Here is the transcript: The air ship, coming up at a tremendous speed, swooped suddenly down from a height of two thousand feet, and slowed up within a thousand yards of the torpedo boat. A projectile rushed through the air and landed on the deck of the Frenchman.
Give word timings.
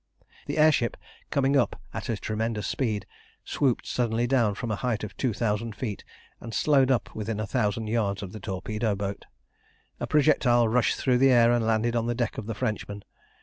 The 0.47 0.57
air 0.57 0.71
ship, 0.71 0.97
coming 1.29 1.55
up 1.55 1.79
at 1.93 2.09
a 2.09 2.17
tremendous 2.17 2.65
speed, 2.65 3.05
swooped 3.45 3.85
suddenly 3.85 4.25
down 4.25 4.55
from 4.55 4.71
a 4.71 4.75
height 4.75 5.03
of 5.03 5.15
two 5.15 5.31
thousand 5.31 5.75
feet, 5.75 6.03
and 6.39 6.55
slowed 6.55 6.89
up 6.89 7.13
within 7.13 7.39
a 7.39 7.45
thousand 7.45 7.85
yards 7.85 8.23
of 8.23 8.31
the 8.31 8.39
torpedo 8.39 8.95
boat. 8.95 9.25
A 9.99 10.07
projectile 10.07 10.67
rushed 10.67 10.95
through 10.97 11.19
the 11.19 11.29
air 11.29 11.51
and 11.51 11.67
landed 11.67 11.95
on 11.95 12.07
the 12.07 12.15
deck 12.15 12.39
of 12.39 12.47
the 12.47 12.55
Frenchman. 12.55 13.03